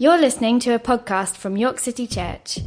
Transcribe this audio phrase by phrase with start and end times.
[0.00, 2.60] You're listening to a podcast from York City Church.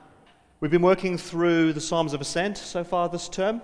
[0.64, 3.60] We've been working through the Psalms of Ascent so far this term,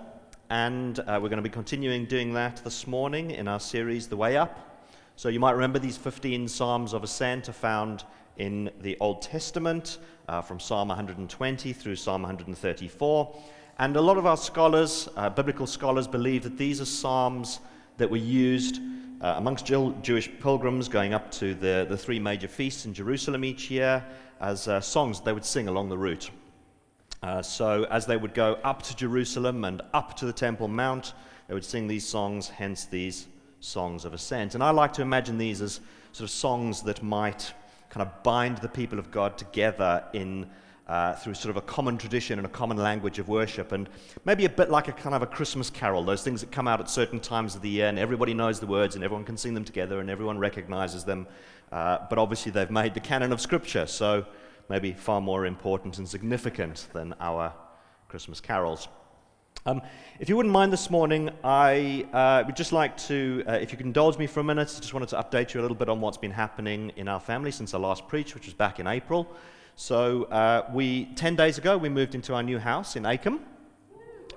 [0.51, 4.15] and uh, we're going to be continuing doing that this morning in our series, The
[4.15, 4.85] Way Up.
[5.15, 8.03] So you might remember these 15 Psalms of Ascent are found
[8.37, 9.97] in the Old Testament,
[10.29, 13.35] uh, from Psalm 120 through Psalm 134.
[13.79, 17.61] And a lot of our scholars, uh, biblical scholars, believe that these are Psalms
[17.97, 18.79] that were used
[19.21, 23.71] uh, amongst Jewish pilgrims going up to the, the three major feasts in Jerusalem each
[23.71, 24.05] year
[24.39, 26.29] as uh, songs they would sing along the route.
[27.23, 31.13] Uh, so, as they would go up to Jerusalem and up to the Temple Mount,
[31.47, 33.27] they would sing these songs, hence these
[33.59, 34.55] songs of ascent.
[34.55, 35.81] And I like to imagine these as
[36.13, 37.53] sort of songs that might
[37.91, 40.49] kind of bind the people of God together in.
[40.87, 43.87] Uh, through sort of a common tradition and a common language of worship, and
[44.25, 46.81] maybe a bit like a kind of a Christmas carol, those things that come out
[46.81, 49.53] at certain times of the year, and everybody knows the words, and everyone can sing
[49.53, 51.27] them together, and everyone recognizes them.
[51.71, 54.25] Uh, but obviously, they've made the canon of Scripture, so
[54.71, 57.53] maybe far more important and significant than our
[58.07, 58.87] Christmas carols.
[59.65, 59.81] Um,
[60.17, 63.77] if you wouldn't mind this morning, I uh, would just like to, uh, if you
[63.77, 65.89] could indulge me for a minute, I just wanted to update you a little bit
[65.89, 68.87] on what's been happening in our family since I last preached, which was back in
[68.87, 69.27] April.
[69.75, 73.41] So, uh, we, 10 days ago, we moved into our new house in Acomb,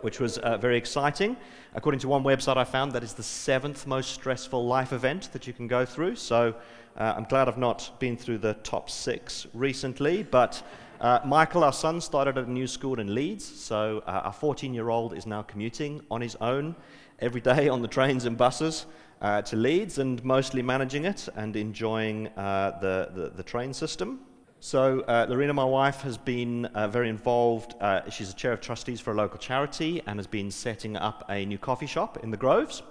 [0.05, 1.35] which was uh, very exciting.
[1.75, 5.47] According to one website I found, that is the seventh most stressful life event that
[5.47, 6.17] you can go through.
[6.17, 6.55] So,
[6.99, 10.63] uh, I'm glad I've not been through the top six recently, but
[11.01, 14.75] uh, Michael, our son, started at a new school in Leeds, so uh, our 14
[14.75, 16.77] year old is now commuting on his own
[17.21, 18.85] every day on the trains and buses
[19.23, 24.21] uh, to Leeds and mostly managing it and enjoying uh, the, the, the, train system.
[24.65, 27.75] So, uh, Lorena, my wife, has been very involved.
[28.09, 31.45] she's a chair of trustees for a local charity and has been setting up a
[31.45, 32.83] new coffee shop in the Groves,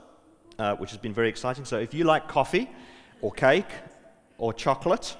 [0.78, 1.66] which has been very exciting.
[1.66, 2.69] So, if you like coffee,
[3.22, 3.72] or cake
[4.38, 5.17] or chocolate,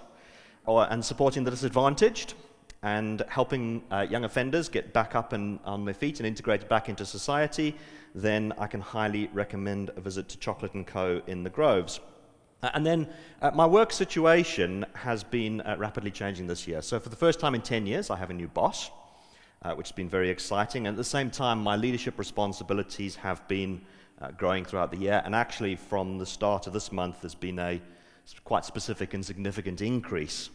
[0.68, 2.36] or, and supporting the disadvantaged,
[2.84, 6.88] and helping uh, young offenders get back up and on their feet and integrated back
[6.88, 7.76] into society,
[8.14, 11.20] then I can highly recommend a visit to Chocolate & Co.
[11.26, 12.00] in the Groves.
[12.64, 13.08] Uh, and then
[13.42, 16.82] uh, my work situation has been uh, rapidly changing this year.
[16.82, 18.90] So for the first time in 10 years, I have a new boss,
[19.62, 20.88] uh, which has been very exciting.
[20.88, 23.82] And at the same time, my leadership responsibilities have been
[24.22, 25.22] uh, growing throughout the year.
[25.26, 27.82] And actually, from the start of this month, there's been a
[28.46, 30.50] quite specific and significant increase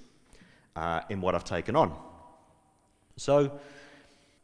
[0.76, 1.94] uh, in what I've taken on.
[3.18, 3.60] So,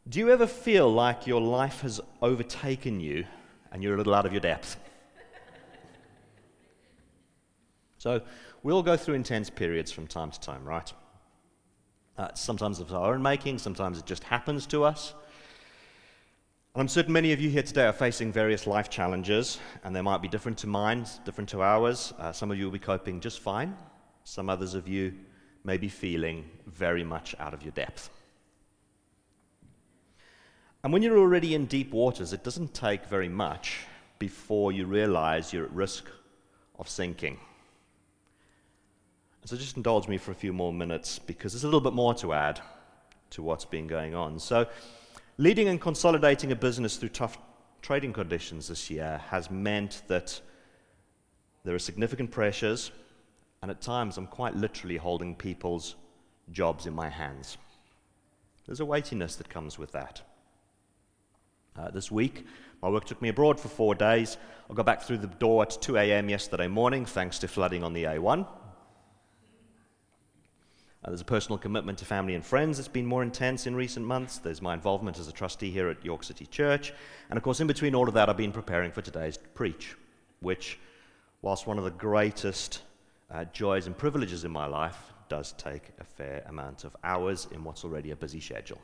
[0.06, 3.24] do you ever feel like your life has overtaken you
[3.72, 4.76] and you're a little out of your depth?
[8.04, 8.20] So,
[8.62, 10.92] we all go through intense periods from time to time, right?
[12.18, 15.14] Uh, sometimes of our own making, sometimes it just happens to us.
[16.74, 20.02] And I'm certain many of you here today are facing various life challenges, and they
[20.02, 22.12] might be different to mine, different to ours.
[22.18, 23.74] Uh, some of you will be coping just fine.
[24.24, 25.14] Some others of you
[25.64, 28.10] may be feeling very much out of your depth.
[30.82, 33.78] And when you're already in deep waters, it doesn't take very much
[34.18, 36.04] before you realize you're at risk
[36.78, 37.38] of sinking.
[39.44, 42.14] So just indulge me for a few more minutes because there's a little bit more
[42.14, 42.60] to add
[43.30, 44.38] to what's been going on.
[44.38, 44.66] So,
[45.36, 47.36] Leading and consolidating a business through tough
[47.82, 50.40] trading conditions this year has meant that
[51.64, 52.92] there are significant pressures,
[53.60, 55.96] and at times I'm quite literally holding people's
[56.52, 57.58] jobs in my hands.
[58.66, 60.22] There's a weightiness that comes with that.
[61.76, 62.46] Uh, this week,
[62.80, 64.36] my work took me abroad for four days.
[64.70, 66.28] I got back through the door at 2 a.m.
[66.28, 68.46] yesterday morning, thanks to flooding on the A1.
[71.04, 74.06] Uh, there's a personal commitment to family and friends that's been more intense in recent
[74.06, 74.38] months.
[74.38, 76.94] There's my involvement as a trustee here at York City Church.
[77.28, 79.96] And of course, in between all of that, I've been preparing for today's preach,
[80.40, 80.78] which,
[81.42, 82.82] whilst one of the greatest
[83.30, 87.64] uh, joys and privileges in my life, does take a fair amount of hours in
[87.64, 88.80] what's already a busy schedule.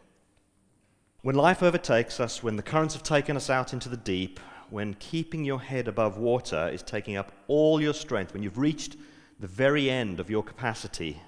[1.23, 4.95] When life overtakes us, when the currents have taken us out into the deep, when
[4.95, 8.97] keeping your head above water is taking up all your strength, when you've reached
[9.39, 11.19] the very end of your capacity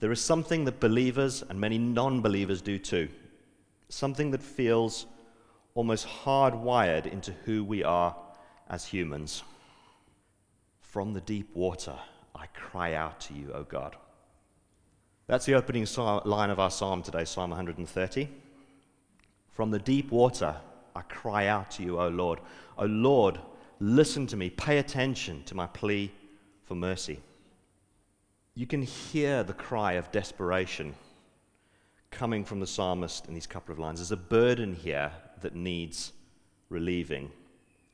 [0.00, 3.08] there is something that believers and many non believers do too.
[3.88, 5.06] Something that feels
[5.74, 8.16] almost hardwired into who we are
[8.68, 9.42] as humans.
[10.80, 11.94] From the deep water,
[12.34, 13.96] I cry out to you, O God.
[15.26, 18.28] That's the opening line of our psalm today, Psalm 130.
[19.50, 20.56] From the deep water,
[20.94, 22.40] I cry out to you, O Lord.
[22.76, 23.40] O Lord,
[23.80, 24.50] listen to me.
[24.50, 26.12] Pay attention to my plea
[26.64, 27.20] for mercy.
[28.54, 30.94] You can hear the cry of desperation
[32.12, 33.98] coming from the psalmist in these couple of lines.
[33.98, 35.10] There's a burden here
[35.42, 36.12] that needs
[36.68, 37.32] relieving.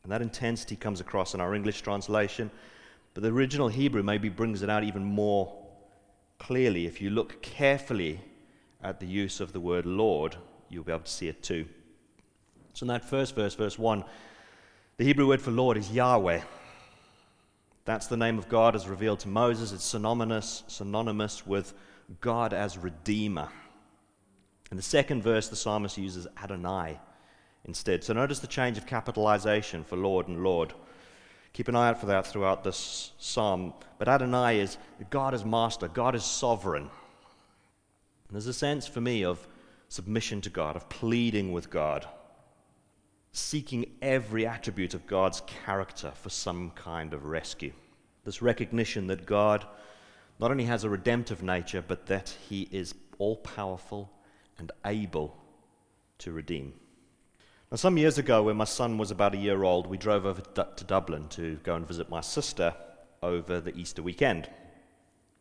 [0.02, 2.50] And that intensity comes across in our English translation,
[3.14, 5.56] but the original Hebrew maybe brings it out even more
[6.38, 6.86] clearly.
[6.86, 8.20] If you look carefully
[8.82, 10.36] at the use of the word Lord,
[10.68, 11.66] you'll be able to see it too.
[12.74, 14.04] So, in that first verse, verse 1,
[14.96, 16.40] the Hebrew word for Lord is Yahweh.
[17.90, 19.72] That's the name of God as revealed to Moses.
[19.72, 21.74] It's synonymous, synonymous with
[22.20, 23.48] God as Redeemer.
[24.70, 27.00] In the second verse, the psalmist uses Adonai
[27.64, 28.04] instead.
[28.04, 30.72] So notice the change of capitalization for Lord and Lord.
[31.52, 33.74] Keep an eye out for that throughout this psalm.
[33.98, 34.78] But Adonai is
[35.10, 36.84] God is master, God is sovereign.
[36.84, 36.90] And
[38.30, 39.48] there's a sense for me of
[39.88, 42.06] submission to God, of pleading with God,
[43.32, 47.72] seeking every attribute of God's character for some kind of rescue.
[48.24, 49.66] This recognition that God
[50.38, 54.10] not only has a redemptive nature, but that He is all powerful
[54.58, 55.36] and able
[56.18, 56.72] to redeem.
[57.70, 60.40] Now, some years ago, when my son was about a year old, we drove over
[60.40, 62.74] to Dublin to go and visit my sister
[63.22, 64.48] over the Easter weekend.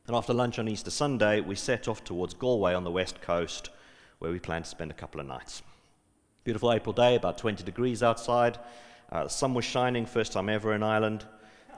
[0.06, 3.70] And after lunch on Easter Sunday, we set off towards Galway on the west coast,
[4.20, 5.64] where we planned to spend a couple of nights.
[6.44, 8.58] Beautiful April day, about 20 degrees outside.
[9.12, 11.26] Uh, the sun was shining, first time ever in Ireland.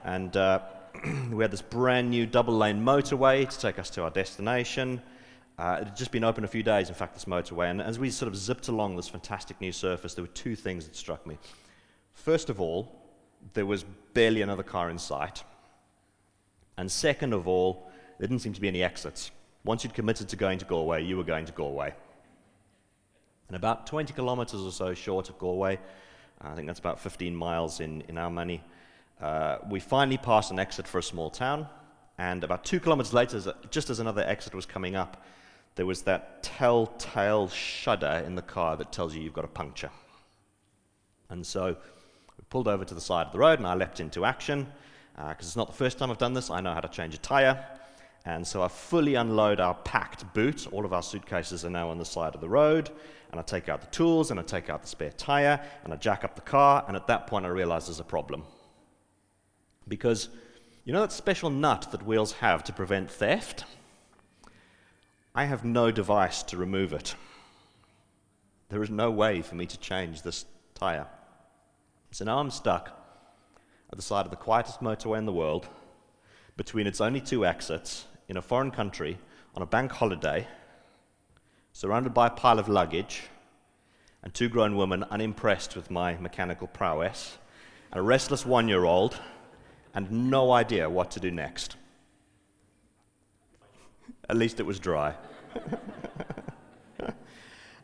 [0.04, 0.60] And uh,
[1.30, 5.02] we had this brand new double lane motorway to take us to our destination.
[5.58, 7.70] Uh, it had just been open a few days, in fact, this motorway.
[7.70, 10.86] And as we sort of zipped along this fantastic new surface, there were two things
[10.86, 11.38] that struck me.
[12.14, 13.00] First of all,
[13.54, 15.42] there was barely another car in sight.
[16.78, 19.32] And second of all, there didn't seem to be any exits.
[19.64, 21.94] Once you'd committed to going to Galway, you were going to Galway.
[23.52, 25.78] And about 20 kilometers or so short of Galway,
[26.40, 28.64] I think that's about 15 miles in, in our money,
[29.20, 31.68] uh, we finally passed an exit for a small town.
[32.16, 35.22] And about two kilometers later, just as another exit was coming up,
[35.74, 39.90] there was that telltale shudder in the car that tells you you've got a puncture.
[41.28, 41.76] And so
[42.38, 44.66] we pulled over to the side of the road, and I leapt into action
[45.14, 46.48] because uh, it's not the first time I've done this.
[46.48, 47.62] I know how to change a tire.
[48.24, 50.68] And so I fully unload our packed boot.
[50.72, 52.90] All of our suitcases are now on the side of the road.
[53.30, 55.96] And I take out the tools, and I take out the spare tire, and I
[55.96, 56.84] jack up the car.
[56.86, 58.44] And at that point, I realize there's a problem.
[59.88, 60.28] Because
[60.84, 63.64] you know that special nut that wheels have to prevent theft?
[65.34, 67.14] I have no device to remove it.
[68.68, 71.06] There is no way for me to change this tire.
[72.10, 72.98] So now I'm stuck
[73.90, 75.68] at the side of the quietest motorway in the world,
[76.56, 79.18] between its only two exits, in a foreign country,
[79.54, 80.48] on a bank holiday,
[81.74, 83.24] surrounded by a pile of luggage,
[84.22, 87.36] and two grown women unimpressed with my mechanical prowess,
[87.90, 89.20] and a restless one year old,
[89.92, 91.76] and no idea what to do next.
[94.30, 95.14] At least it was dry.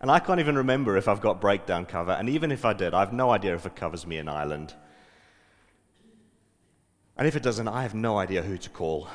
[0.00, 2.94] and I can't even remember if I've got breakdown cover, and even if I did,
[2.94, 4.72] I have no idea if it covers me in Ireland.
[7.18, 9.08] And if it doesn't, I have no idea who to call.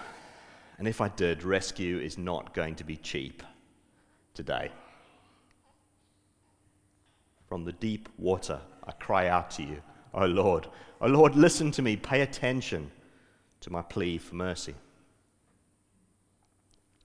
[0.78, 3.44] And if I did, rescue is not going to be cheap
[4.34, 4.72] today.
[7.48, 9.82] From the deep water, I cry out to you,
[10.14, 10.68] O Lord.
[11.00, 12.92] O Lord, listen to me, pay attention
[13.62, 14.76] to my plea for mercy.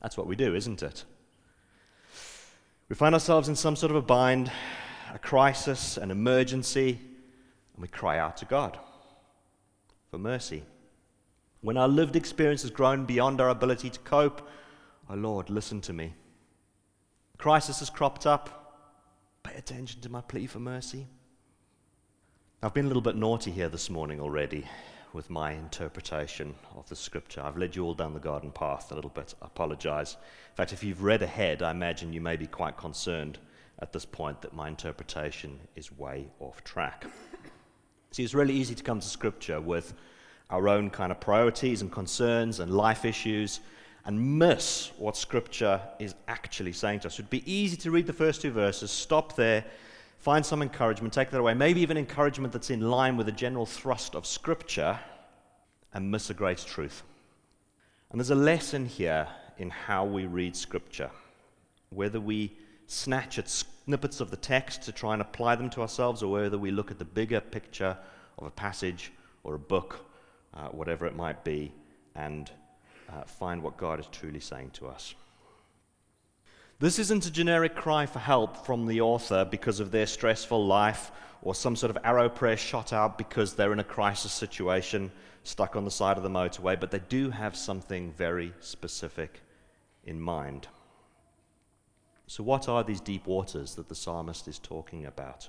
[0.00, 1.04] That's what we do, isn't it?
[2.88, 4.50] We find ourselves in some sort of a bind,
[5.12, 6.98] a crisis, an emergency,
[7.74, 8.78] and we cry out to God
[10.10, 10.62] for mercy.
[11.60, 14.48] When our lived experience has grown beyond our ability to cope,
[15.10, 16.14] oh Lord, listen to me.
[17.36, 18.54] Crisis has cropped up.
[19.42, 21.06] Pay attention to my plea for mercy.
[22.62, 24.66] I've been a little bit naughty here this morning already
[25.12, 27.40] with my interpretation of the scripture.
[27.40, 29.34] I've led you all down the garden path a little bit.
[29.42, 30.16] I apologize.
[30.50, 33.38] In fact, if you've read ahead, I imagine you may be quite concerned
[33.80, 37.06] at this point that my interpretation is way off track.
[38.10, 39.94] See, it's really easy to come to scripture with
[40.50, 43.60] our own kind of priorities and concerns and life issues
[44.04, 47.18] and miss what scripture is actually saying to us.
[47.18, 49.64] It would be easy to read the first two verses, stop there,
[50.18, 53.66] find some encouragement, take that away, maybe even encouragement that's in line with the general
[53.66, 54.98] thrust of Scripture,
[55.92, 57.02] and miss a great truth.
[58.10, 59.28] And there's a lesson here
[59.58, 61.10] in how we read Scripture.
[61.90, 66.22] Whether we snatch at snippets of the text to try and apply them to ourselves,
[66.22, 67.96] or whether we look at the bigger picture
[68.38, 69.12] of a passage
[69.44, 70.04] or a book,
[70.54, 71.72] uh, whatever it might be,
[72.14, 72.50] and
[73.12, 75.14] uh, find what God is truly saying to us.
[76.80, 81.10] This isn't a generic cry for help from the author because of their stressful life
[81.42, 85.10] or some sort of arrow prayer shot out because they're in a crisis situation
[85.42, 89.40] stuck on the side of the motorway, but they do have something very specific
[90.04, 90.68] in mind.
[92.26, 95.48] So, what are these deep waters that the psalmist is talking about?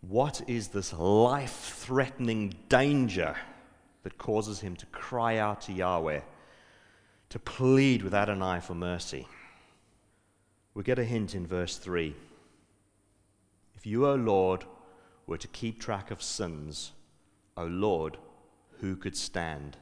[0.00, 3.36] What is this life threatening danger
[4.02, 6.20] that causes him to cry out to Yahweh,
[7.28, 9.26] to plead with Adonai for mercy?
[10.74, 12.14] We get a hint in verse 3.
[13.74, 14.64] If you, O Lord,
[15.26, 16.92] were to keep track of sins,
[17.56, 18.16] O Lord,
[18.80, 19.76] who could stand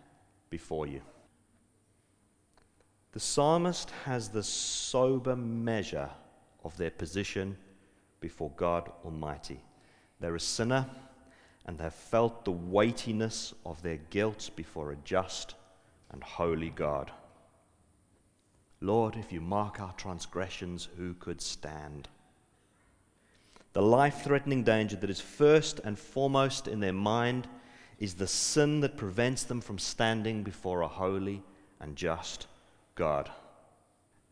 [0.51, 1.03] before you?
[3.13, 6.11] The psalmist has the sober measure
[6.63, 7.57] of their position
[8.21, 9.61] before God Almighty.
[10.21, 10.87] They're a sinner
[11.67, 15.55] and have felt the weightiness of their guilt before a just
[16.11, 17.11] and holy God.
[18.81, 22.09] Lord, if you mark our transgressions, who could stand?
[23.73, 27.47] The life threatening danger that is first and foremost in their mind
[27.99, 31.43] is the sin that prevents them from standing before a holy
[31.79, 32.47] and just
[32.95, 33.31] God.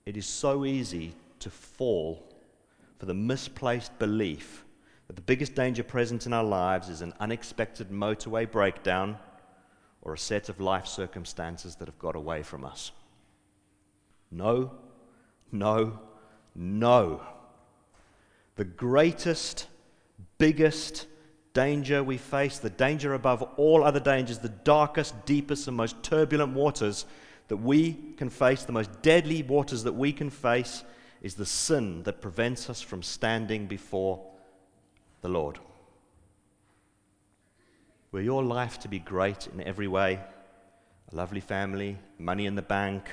[0.07, 2.35] It is so easy to fall
[2.99, 4.65] for the misplaced belief
[5.09, 9.19] that the biggest danger present in our lives is an unexpected motorway breakdown
[10.03, 12.93] or a set of life circumstances that have got away from us.
[14.31, 14.73] No,
[15.51, 15.99] no,
[16.55, 17.23] no.
[18.57, 19.67] The greatest,
[20.37, 21.07] biggest
[21.55, 26.53] danger we face, the danger above all other dangers, the darkest, deepest, and most turbulent
[26.53, 27.07] waters
[27.49, 30.85] that we can face, the most deadly waters that we can face,
[31.23, 34.28] is the sin that prevents us from standing before
[35.21, 35.59] the Lord.
[38.13, 40.21] Were your life to be great in every way,
[41.13, 43.11] a lovely family, money in the bank,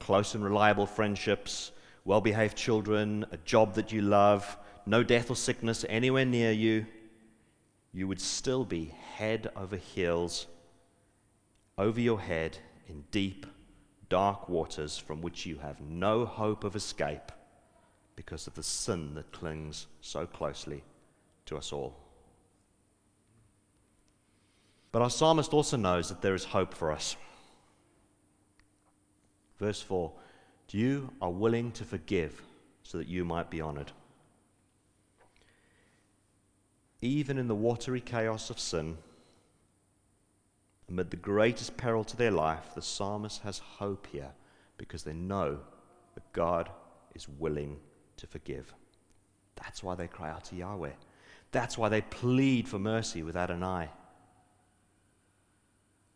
[0.00, 1.70] close and reliable friendships,
[2.04, 6.86] well behaved children, a job that you love, no death or sickness anywhere near you,
[7.92, 10.46] you would still be head over heels,
[11.78, 13.46] over your head in deep,
[14.08, 17.32] dark waters from which you have no hope of escape
[18.16, 20.82] because of the sin that clings so closely
[21.46, 21.96] to us all.
[24.92, 27.16] But our psalmist also knows that there is hope for us.
[29.58, 30.12] Verse 4
[30.70, 32.42] You are willing to forgive
[32.82, 33.92] so that you might be honored.
[37.00, 38.98] Even in the watery chaos of sin,
[40.88, 44.32] amid the greatest peril to their life, the psalmist has hope here
[44.76, 45.58] because they know
[46.14, 46.68] that God
[47.14, 47.78] is willing
[48.18, 48.72] to forgive.
[49.56, 50.92] That's why they cry out to Yahweh.
[51.52, 53.88] That's why they plead for mercy with Adonai.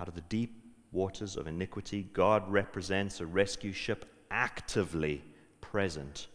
[0.00, 0.62] Out of the deep
[0.92, 5.22] waters of iniquity, God represents a rescue ship actively
[5.60, 6.26] present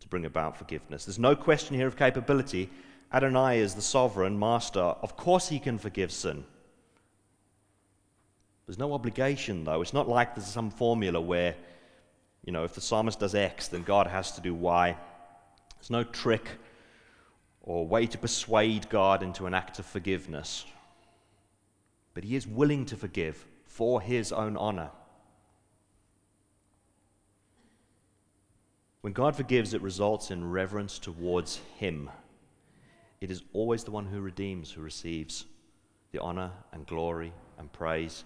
[0.00, 1.04] to bring about forgiveness.
[1.04, 2.70] There's no question here of capability.
[3.12, 4.80] Adonai is the sovereign master.
[4.80, 6.44] Of course, he can forgive sin.
[8.66, 9.82] There's no obligation, though.
[9.82, 11.54] It's not like there's some formula where,
[12.44, 14.96] you know, if the psalmist does X, then God has to do Y.
[15.76, 16.48] There's no trick
[17.64, 20.64] or way to persuade God into an act of forgiveness
[22.14, 24.90] but he is willing to forgive for his own honor.
[29.00, 32.08] When God forgives, it results in reverence towards him.
[33.20, 35.44] It is always the one who redeems who receives
[36.12, 38.24] the honor and glory and praise,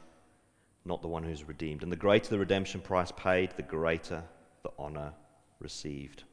[0.85, 1.83] not the one who's redeemed.
[1.83, 4.23] And the greater the redemption price paid, the greater
[4.63, 5.13] the honor
[5.59, 6.25] received.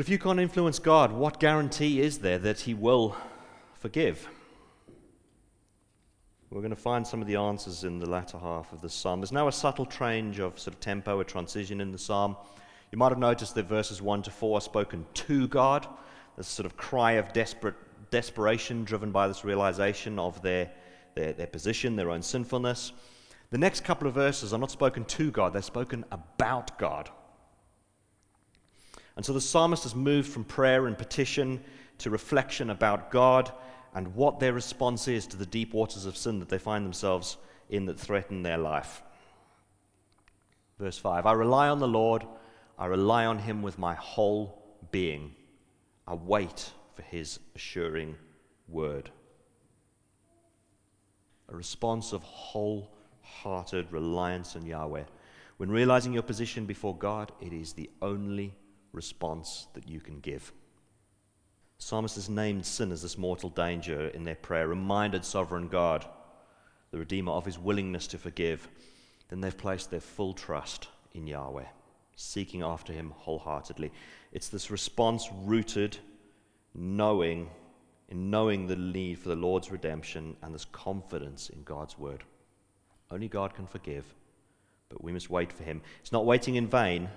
[0.00, 3.14] But if you can't influence God, what guarantee is there that He will
[3.74, 4.26] forgive?
[6.48, 9.20] We're going to find some of the answers in the latter half of the psalm.
[9.20, 12.34] There's now a subtle change of sort of tempo, a transition in the psalm.
[12.90, 15.86] You might have noticed that verses 1 to 4 are spoken to God.
[16.38, 17.74] this sort of cry of desperate,
[18.10, 20.70] desperation driven by this realization of their,
[21.14, 22.92] their, their position, their own sinfulness.
[23.50, 27.10] The next couple of verses are not spoken to God, they're spoken about God.
[29.20, 31.62] And so the psalmist has moved from prayer and petition
[31.98, 33.52] to reflection about God
[33.94, 37.36] and what their response is to the deep waters of sin that they find themselves
[37.68, 39.02] in that threaten their life.
[40.78, 42.24] Verse 5 I rely on the Lord,
[42.78, 45.34] I rely on him with my whole being.
[46.08, 48.16] I wait for his assuring
[48.68, 49.10] word.
[51.50, 55.04] A response of wholehearted reliance on Yahweh.
[55.58, 58.54] When realizing your position before God, it is the only
[58.92, 60.52] response that you can give.
[61.78, 66.06] Psalmist has named sin as this mortal danger in their prayer, reminded sovereign God
[66.90, 68.68] the Redeemer, of his willingness to forgive,
[69.28, 71.66] then they've placed their full trust in Yahweh,
[72.16, 73.92] seeking after him wholeheartedly.
[74.32, 75.98] It's this response rooted
[76.74, 77.48] knowing
[78.08, 82.24] in knowing the need for the Lord's redemption and this confidence in God's word.
[83.08, 84.04] Only God can forgive,
[84.88, 85.80] but we must wait for him.
[86.00, 87.08] It's not waiting in vain.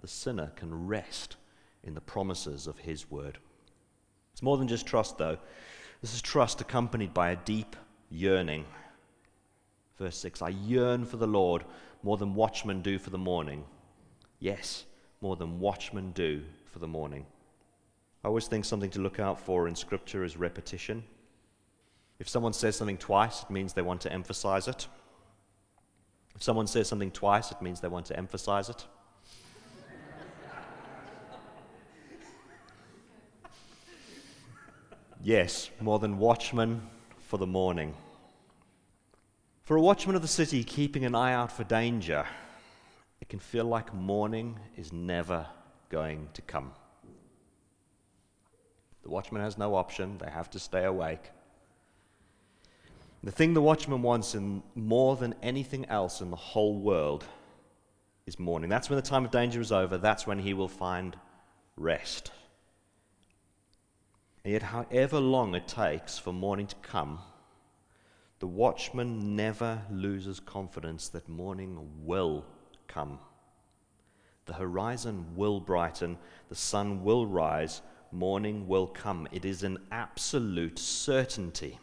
[0.00, 1.36] The sinner can rest
[1.82, 3.38] in the promises of his word.
[4.32, 5.38] It's more than just trust, though.
[6.02, 7.74] This is trust accompanied by a deep
[8.10, 8.64] yearning.
[9.98, 11.64] Verse 6 I yearn for the Lord
[12.02, 13.64] more than watchmen do for the morning.
[14.38, 14.84] Yes,
[15.20, 17.26] more than watchmen do for the morning.
[18.22, 21.04] I always think something to look out for in Scripture is repetition.
[22.18, 24.86] If someone says something twice, it means they want to emphasize it.
[26.34, 28.86] If someone says something twice, it means they want to emphasize it.
[35.26, 36.80] Yes, more than watchmen
[37.18, 37.92] for the morning.
[39.64, 42.24] For a watchman of the city keeping an eye out for danger,
[43.20, 45.44] it can feel like morning is never
[45.88, 46.70] going to come.
[49.02, 51.32] The watchman has no option, they have to stay awake.
[53.24, 57.24] The thing the watchman wants in more than anything else in the whole world
[58.26, 58.70] is morning.
[58.70, 61.16] That's when the time of danger is over, that's when he will find
[61.76, 62.30] rest.
[64.46, 67.18] And yet, however long it takes for morning to come,
[68.38, 72.44] the watchman never loses confidence that morning will
[72.86, 73.18] come.
[74.44, 76.16] The horizon will brighten,
[76.48, 79.26] the sun will rise, morning will come.
[79.32, 81.80] It is an absolute certainty.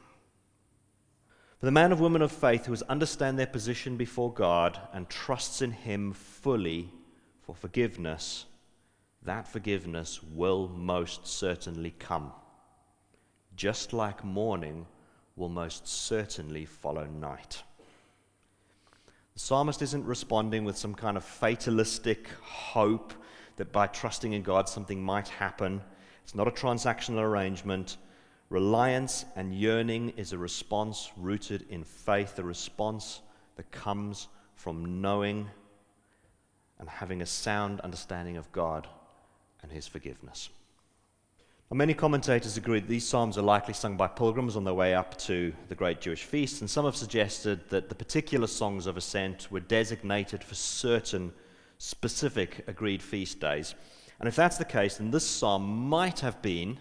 [1.60, 5.10] For the man or woman of faith who has understand their position before God and
[5.10, 6.93] trusts in Him fully
[7.41, 8.46] for forgiveness,
[9.22, 12.32] that forgiveness will most certainly come.
[13.55, 14.86] Just like morning
[15.36, 17.63] will most certainly follow night.
[19.33, 23.13] The psalmist isn't responding with some kind of fatalistic hope
[23.55, 25.81] that by trusting in God something might happen.
[26.24, 27.98] It's not a transactional arrangement.
[28.50, 33.22] Reliance and yearning is a response rooted in faith, a response
[33.55, 35.50] that comes from knowing
[36.79, 38.87] and having a sound understanding of God
[39.61, 40.50] and His forgiveness.
[41.74, 45.18] Many commentators agree that these psalms are likely sung by pilgrims on their way up
[45.20, 49.48] to the great Jewish feast, and some have suggested that the particular songs of ascent
[49.50, 51.33] were designated for certain
[51.79, 53.74] specific agreed feast days.
[54.20, 56.77] And if that's the case, then this psalm might have been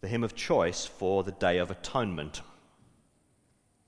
[0.00, 2.40] the hymn of choice for the Day of Atonement.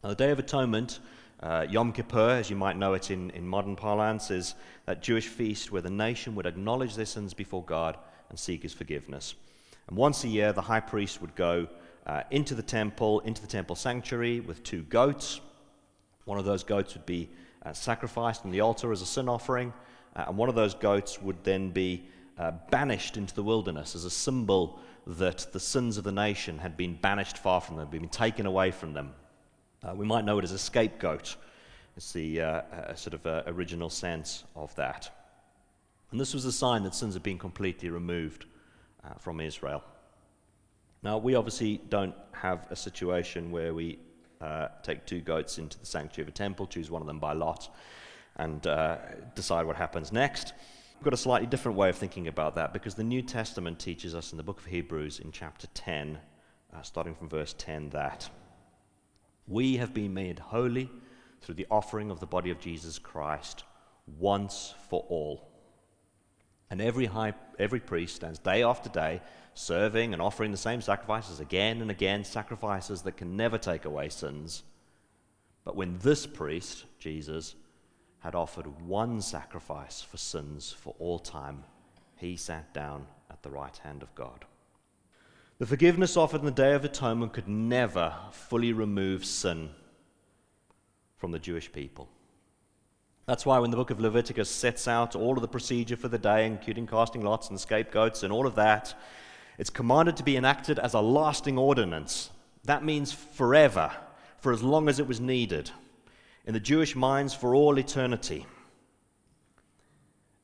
[0.05, 1.01] Now, the Day of Atonement,
[1.40, 5.29] uh, Yom Kippur, as you might know it in, in modern parlance, is that Jewish
[5.29, 7.96] feast where the nation would acknowledge their sins before God
[8.29, 9.35] and seek his forgiveness.
[9.88, 11.68] And once a year, the high priest would go
[12.07, 15.40] uh, into the temple, into the temple sanctuary with two goats.
[16.25, 17.31] One of those goats would be
[17.64, 19.72] uh, sacrificed on the altar as a sin offering,
[20.14, 22.05] uh, and one of those goats would then be
[22.38, 26.77] uh, banished into the wilderness as a symbol that the sins of the nation had
[26.77, 29.12] been banished far from them, been taken away from them.
[29.83, 31.37] Uh, we might know it as a scapegoat.
[31.96, 35.11] It's the uh, sort of original sense of that.
[36.11, 38.46] And this was a sign that sins had been completely removed
[39.07, 39.83] uh, from Israel.
[41.03, 43.99] Now, we obviously don't have a situation where we
[44.40, 47.33] uh, take two goats into the sanctuary of a temple, choose one of them by
[47.33, 47.75] lot,
[48.37, 48.62] and
[49.35, 50.53] decide what happens next.
[50.97, 54.14] We've got a slightly different way of thinking about that because the New Testament teaches
[54.14, 56.19] us in the book of Hebrews in chapter 10,
[56.75, 58.31] uh, starting from verse 10, that
[59.47, 60.90] we have been made holy
[61.42, 63.64] through the offering of the body of Jesus Christ
[64.19, 65.49] once for all.
[66.70, 69.22] And every, high, every priest stands day after day
[69.55, 74.09] serving and offering the same sacrifices again and again, sacrifices that can never take away
[74.09, 74.62] sins.
[75.64, 77.55] But when this priest, Jesus,
[78.20, 81.64] had offered one sacrifice for sins for all time,
[82.16, 84.44] he sat down at the right hand of God.
[85.59, 89.70] The forgiveness offered in the Day of Atonement could never fully remove sin
[91.16, 92.09] from the Jewish people.
[93.26, 96.18] That's why when the book of Leviticus sets out all of the procedure for the
[96.18, 98.94] day, including casting lots and scapegoats and all of that,
[99.58, 102.30] it's commanded to be enacted as a lasting ordinance.
[102.64, 103.90] That means forever,
[104.38, 105.70] for as long as it was needed
[106.44, 108.46] in the Jewish minds for all eternity.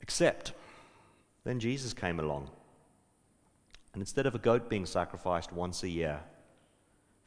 [0.01, 0.51] Except
[1.45, 2.49] then Jesus came along.
[3.93, 6.19] And instead of a goat being sacrificed once a year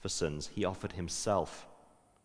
[0.01, 1.67] for sins, he offered himself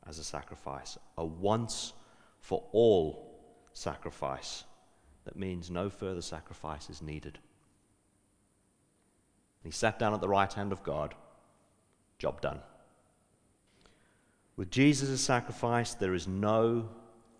[0.05, 1.93] as a sacrifice, a once
[2.41, 3.39] for all
[3.71, 4.65] sacrifice.
[5.25, 7.39] That means no further sacrifice is needed.
[9.63, 11.15] He sat down at the right hand of God.
[12.17, 12.59] Job done.
[14.57, 16.89] With Jesus' sacrifice, there is no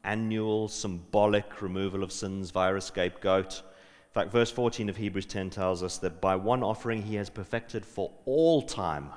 [0.04, 3.62] annual symbolic removal of sins via a scapegoat.
[3.62, 7.30] In fact, verse 14 of Hebrews 10 tells us that by one offering he has
[7.30, 9.10] perfected for all time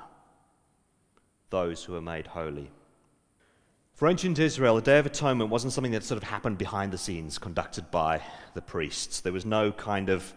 [1.49, 2.71] those who are made holy.
[3.95, 6.97] For ancient Israel, the Day of Atonement wasn't something that sort of happened behind the
[6.97, 8.21] scenes, conducted by
[8.53, 9.21] the priests.
[9.21, 10.33] There was no kind of,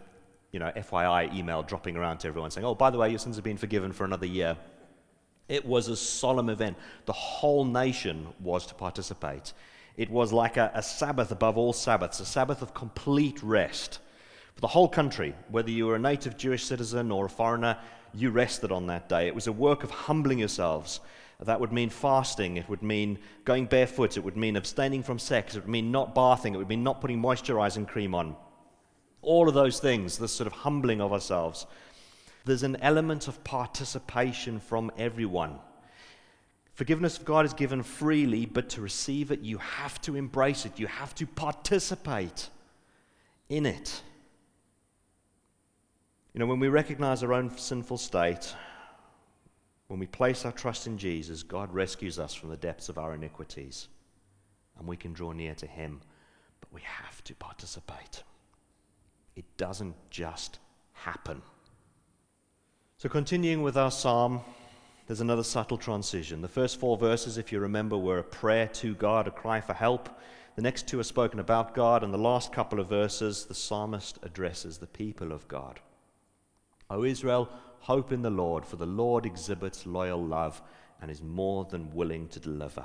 [0.52, 3.34] you know, FYI email dropping around to everyone saying, oh, by the way, your sins
[3.34, 4.56] have been forgiven for another year.
[5.48, 6.76] It was a solemn event.
[7.06, 9.52] The whole nation was to participate.
[9.96, 13.98] It was like a, a Sabbath above all Sabbaths, a Sabbath of complete rest.
[14.54, 17.76] For the whole country, whether you were a native Jewish citizen or a foreigner,
[18.14, 19.26] you rested on that day.
[19.26, 21.00] It was a work of humbling yourselves
[21.44, 22.56] that would mean fasting.
[22.56, 24.16] It would mean going barefoot.
[24.16, 25.54] It would mean abstaining from sex.
[25.54, 26.54] It would mean not bathing.
[26.54, 28.34] It would mean not putting moisturizing cream on.
[29.22, 31.66] All of those things, this sort of humbling of ourselves.
[32.44, 35.58] There's an element of participation from everyone.
[36.74, 40.78] Forgiveness of God is given freely, but to receive it, you have to embrace it.
[40.78, 42.48] You have to participate
[43.48, 44.02] in it.
[46.34, 48.54] You know, when we recognize our own sinful state,
[49.88, 53.14] when we place our trust in Jesus, God rescues us from the depths of our
[53.14, 53.88] iniquities,
[54.78, 56.00] and we can draw near to Him,
[56.60, 58.22] but we have to participate.
[59.34, 60.58] It doesn't just
[60.92, 61.40] happen.
[62.98, 64.42] So, continuing with our psalm,
[65.06, 66.42] there's another subtle transition.
[66.42, 69.72] The first four verses, if you remember, were a prayer to God, a cry for
[69.72, 70.10] help.
[70.56, 74.18] The next two are spoken about God, and the last couple of verses, the psalmist
[74.22, 75.80] addresses the people of God.
[76.90, 77.48] O Israel,
[77.80, 80.62] Hope in the Lord, for the Lord exhibits loyal love
[81.00, 82.84] and is more than willing to deliver.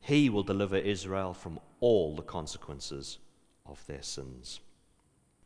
[0.00, 3.18] He will deliver Israel from all the consequences
[3.66, 4.60] of their sins.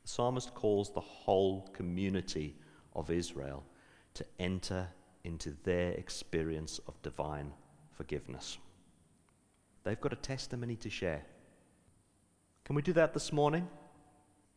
[0.02, 2.56] The psalmist calls the whole community
[2.94, 3.64] of Israel
[4.14, 4.88] to enter
[5.24, 7.52] into their experience of divine
[7.90, 8.58] forgiveness.
[9.82, 11.24] They've got a testimony to share.
[12.64, 13.68] Can we do that this morning?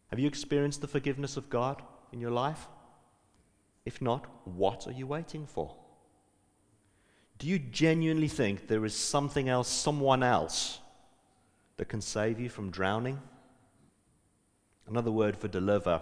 [0.10, 2.68] Have you experienced the forgiveness of God in your life?
[3.88, 5.74] If not, what are you waiting for?
[7.38, 10.82] Do you genuinely think there is something else, someone else,
[11.78, 13.22] that can save you from drowning?
[14.90, 16.02] Another word for deliver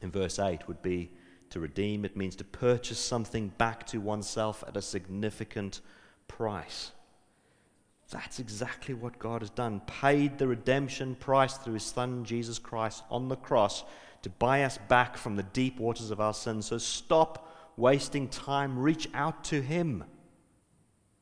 [0.00, 1.10] in verse 8 would be
[1.50, 2.06] to redeem.
[2.06, 5.82] It means to purchase something back to oneself at a significant
[6.28, 6.92] price.
[8.12, 9.80] That's exactly what God has done.
[9.86, 13.84] Paid the redemption price through his Son, Jesus Christ, on the cross
[14.22, 16.66] to buy us back from the deep waters of our sins.
[16.66, 20.04] So stop wasting time, reach out to Him.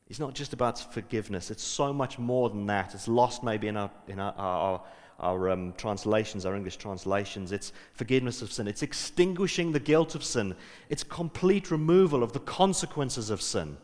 [0.07, 2.93] It's not just about forgiveness, it's so much more than that.
[2.93, 4.81] It's lost maybe in our, in our, our,
[5.19, 7.53] our um, translations, our English translations.
[7.53, 10.55] It's forgiveness of sin, it's extinguishing the guilt of sin,
[10.89, 13.77] it's complete removal of the consequences of sin.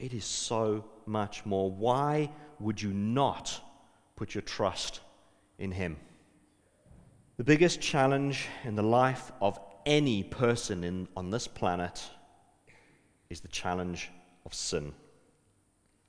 [0.00, 1.70] It is so much more.
[1.70, 3.60] Why would you not
[4.16, 5.00] put your trust
[5.58, 5.96] in Him?
[7.36, 12.02] The biggest challenge in the life of any person in, on this planet
[13.30, 14.10] is the challenge
[14.44, 14.92] of sin.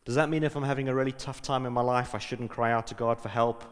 [0.05, 2.51] Does that mean if I'm having a really tough time in my life, I shouldn't
[2.51, 3.63] cry out to God for help?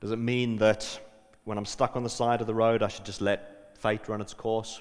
[0.00, 1.00] Does it mean that
[1.44, 4.20] when I'm stuck on the side of the road, I should just let fate run
[4.20, 4.80] its course?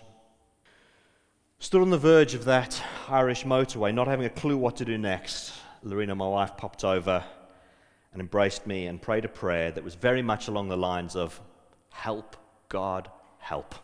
[1.62, 4.98] Stood on the verge of that Irish motorway, not having a clue what to do
[4.98, 7.22] next, Lorena, my wife, popped over
[8.14, 11.40] and embraced me and prayed a prayer that was very much along the lines of
[11.90, 12.38] Help,
[12.70, 13.76] God, help.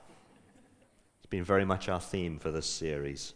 [1.17, 3.33] It's been very much our theme for this series.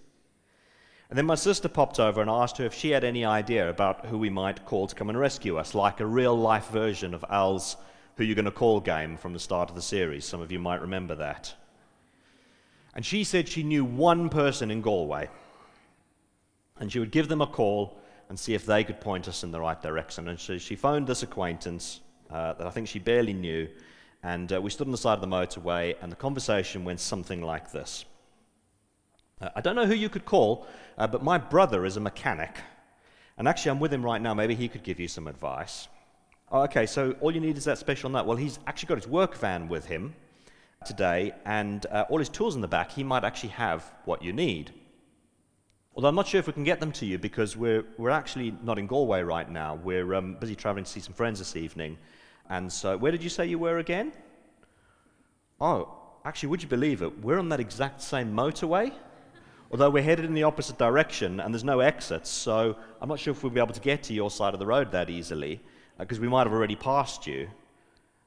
[1.09, 4.05] And then my sister popped over and asked her if she had any idea about
[4.05, 7.25] who we might call to come and rescue us, like a real life version of
[7.29, 7.75] Al's
[8.15, 10.23] Who You Gonna Call game from the start of the series.
[10.23, 11.53] Some of you might remember that.
[12.99, 15.29] And she said she knew one person in Galway,
[16.81, 19.51] and she would give them a call and see if they could point us in
[19.51, 20.27] the right direction.
[20.27, 23.69] And so she phoned this acquaintance uh, that I think she barely knew,
[24.21, 27.41] and uh, we stood on the side of the motorway, and the conversation went something
[27.41, 28.03] like this
[29.39, 32.57] uh, I don't know who you could call, uh, but my brother is a mechanic.
[33.37, 34.33] And actually, I'm with him right now.
[34.33, 35.87] Maybe he could give you some advice.
[36.51, 38.25] Oh, okay, so all you need is that special nut.
[38.25, 40.15] Well, he's actually got his work van with him
[40.85, 42.91] today, and uh, all his tools in the back.
[42.91, 44.73] He might actually have what you need.
[45.95, 48.53] Although I'm not sure if we can get them to you because we're, we're actually
[48.63, 49.75] not in Galway right now.
[49.75, 51.97] We're um, busy traveling to see some friends this evening.
[52.49, 54.13] And so, where did you say you were again?
[55.59, 57.21] Oh, actually, would you believe it?
[57.21, 58.93] We're on that exact same motorway,
[59.71, 62.29] although we're headed in the opposite direction and there's no exits.
[62.29, 64.65] So, I'm not sure if we'll be able to get to your side of the
[64.65, 65.59] road that easily
[65.97, 67.49] because uh, we might have already passed you.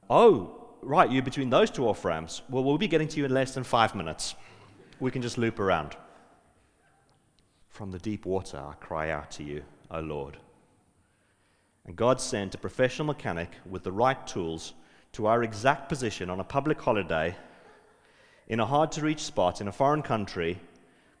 [0.09, 2.41] Oh, right, you're between those two off ramps.
[2.49, 4.35] Well, we'll be getting to you in less than five minutes.
[4.99, 5.95] We can just loop around.
[7.69, 10.37] From the deep water, I cry out to you, O Lord.
[11.85, 14.73] And God sent a professional mechanic with the right tools
[15.13, 17.35] to our exact position on a public holiday
[18.47, 20.59] in a hard to reach spot in a foreign country,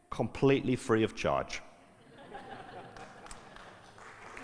[0.09, 1.61] completely free of charge.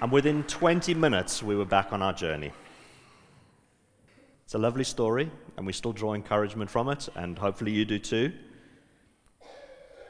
[0.01, 2.51] and within 20 minutes, we were back on our journey.
[4.49, 7.99] It's a lovely story, and we still draw encouragement from it, and hopefully you do
[7.99, 8.33] too.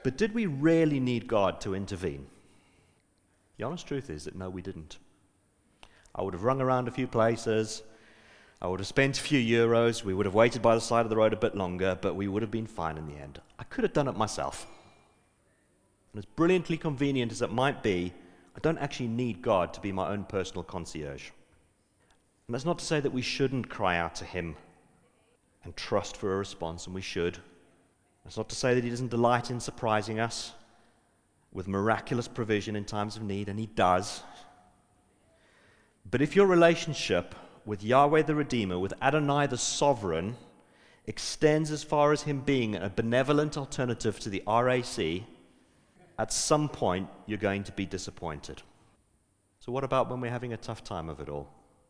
[0.02, 2.25] But did we really need God to intervene?
[3.58, 4.95] The honest truth is that no, we didn't.
[6.15, 7.84] I would have rung around a few places.
[8.62, 10.06] I would have spent a few euros.
[10.06, 12.30] We would have waited by the side of the road a bit longer, but we
[12.30, 13.41] would have been fine in the end.
[13.60, 14.67] I could have done it myself.
[16.13, 18.13] And as brilliantly convenient as it might be,
[18.56, 21.32] I don't actually need God to be my own personal concierge.
[22.49, 24.55] And that's not to say that we shouldn't cry out to Him
[25.63, 27.38] and trust for a response, and we should.
[28.23, 30.53] That's not to say that He doesn't delight in surprising us
[31.53, 34.23] with miraculous provision in times of need, and He does.
[36.09, 37.35] But if your relationship
[37.67, 40.35] with Yahweh the Redeemer, with Adonai the Sovereign,
[41.05, 45.21] extends as far as Him being a benevolent alternative to the RAC,
[46.17, 48.63] at some point you're going to be disappointed.
[49.59, 51.47] So, what about when we're having a tough time of it all?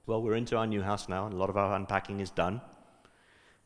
[0.09, 2.61] Well, we're into our new house now, and a lot of our unpacking is done.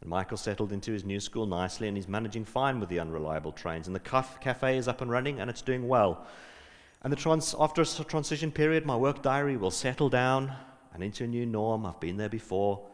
[0.02, 3.54] And Michael settled into his new school nicely, and he's managing fine with the unreliable
[3.54, 3.88] trains.
[3.88, 6.28] And the cafe is up and running, and it's doing well.
[7.02, 10.54] And the trans- after a transition period, my work diary will settle down
[10.94, 11.86] and into a new norm.
[11.86, 12.90] I've been there before.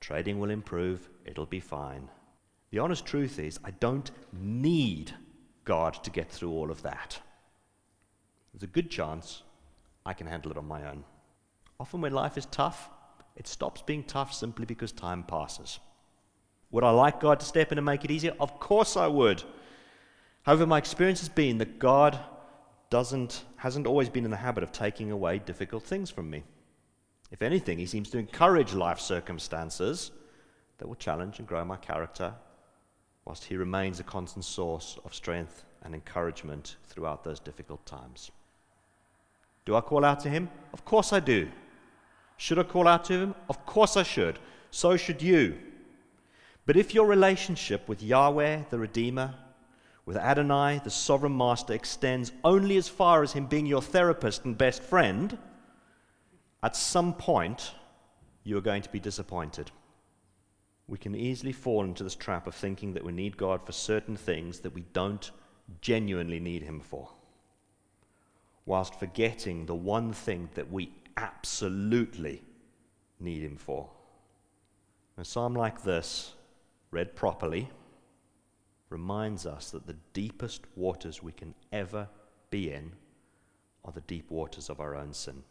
[0.00, 1.08] Trading will improve.
[1.24, 2.08] It'll be fine.
[2.70, 5.14] The honest truth is, I don't need
[5.64, 7.20] God to get through all of that.
[8.52, 9.44] There's a good chance
[10.04, 11.04] I can handle it on my own.
[11.80, 12.90] Often, when life is tough,
[13.36, 15.80] it stops being tough simply because time passes.
[16.70, 18.34] Would I like God to step in and make it easier?
[18.38, 19.42] Of course I would.
[20.42, 22.18] However, my experience has been that God
[22.90, 26.44] doesn't, hasn't always been in the habit of taking away difficult things from me.
[27.30, 30.10] If anything, He seems to encourage life circumstances
[30.78, 32.34] that will challenge and grow my character,
[33.24, 38.30] whilst He remains a constant source of strength and encouragement throughout those difficult times.
[39.64, 40.50] Do I call out to Him?
[40.74, 41.48] Of course I do.
[42.40, 43.34] Should I call out to him?
[43.50, 44.38] Of course I should.
[44.70, 45.58] So should you.
[46.64, 49.34] But if your relationship with Yahweh, the Redeemer,
[50.06, 54.56] with Adonai, the sovereign master, extends only as far as him being your therapist and
[54.56, 55.36] best friend,
[56.62, 57.72] at some point
[58.42, 59.70] you are going to be disappointed.
[60.88, 64.16] We can easily fall into this trap of thinking that we need God for certain
[64.16, 65.30] things that we don't
[65.82, 67.10] genuinely need Him for,
[68.64, 72.42] whilst forgetting the one thing that we absolutely
[73.18, 73.90] need Him for.
[75.18, 76.34] A psalm like this,
[76.90, 77.68] read properly,
[78.88, 82.08] reminds us that the deepest waters we can ever
[82.50, 82.92] be in
[83.84, 85.42] are the deep waters of our own sin.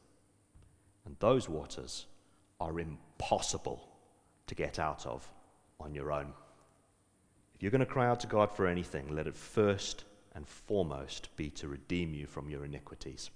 [1.06, 2.08] And those waters
[2.60, 3.88] are impossible
[4.48, 5.32] to get out of
[5.80, 6.34] on your own.
[7.56, 10.04] If you're going to cry out to God for anything, let it first
[10.36, 13.30] and foremost be to redeem you from your iniquities.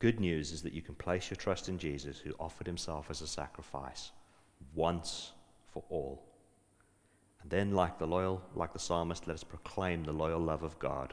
[0.00, 3.20] Good news is that you can place your trust in Jesus, who offered himself as
[3.20, 4.12] a sacrifice
[4.74, 5.32] once
[5.72, 6.22] for all.
[7.42, 10.78] And then, like the loyal, like the psalmist, let us proclaim the loyal love of
[10.78, 11.12] God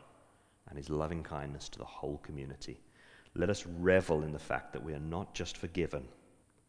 [0.70, 2.80] and his loving kindness to the whole community.
[3.36, 6.08] Let us revel in the fact that we are not just forgiven,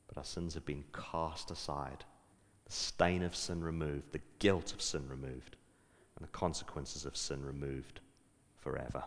[0.09, 2.05] but our sins have been cast aside,
[2.67, 5.57] the stain of sin removed, the guilt of sin removed,
[6.17, 8.01] and the consequences of sin removed
[8.57, 9.05] forever.